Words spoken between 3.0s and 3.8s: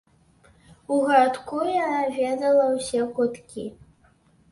куткі.